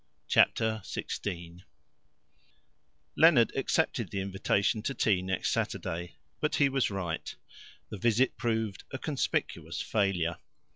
[0.27, 1.63] Chapter 16
[3.15, 6.15] Leonard accepted the invitation to tea next Saturday.
[6.39, 7.35] But he was right;
[7.91, 10.37] the visit proved a conspicuous failure.